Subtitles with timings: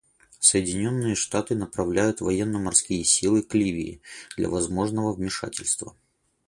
[0.39, 4.01] Соединенные Штаты направляют военно-морские силы к Ливии
[4.35, 5.95] для возможного вмешательства».